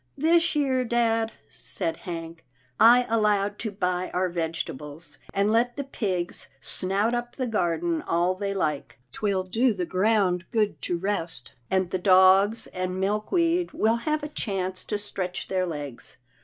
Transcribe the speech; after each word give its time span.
"This 0.31 0.55
year, 0.55 0.83
dad," 0.83 1.31
said 1.47 1.95
Hank," 1.97 2.43
I 2.79 3.05
allowed 3.07 3.59
to 3.59 3.69
buy 3.69 4.09
our 4.15 4.29
vegetables, 4.29 5.19
and 5.31 5.51
let 5.51 5.75
the 5.75 5.83
pigs 5.83 6.47
snout 6.59 7.13
up 7.13 7.35
the 7.35 7.45
garden 7.45 8.01
all 8.07 8.33
they 8.33 8.51
like. 8.51 8.97
'Twill 9.13 9.43
do 9.43 9.75
the 9.75 9.85
ground 9.85 10.45
good 10.49 10.81
to 10.81 10.97
rest, 10.97 11.51
and 11.69 11.91
the 11.91 11.99
dogs 11.99 12.65
and 12.73 12.99
Milkweed 12.99 13.73
will 13.73 13.97
have 13.97 14.23
a 14.23 14.27
chance 14.29 14.83
to 14.85 14.97
stretch 14.97 15.49
their 15.49 15.67
legs. 15.67 16.17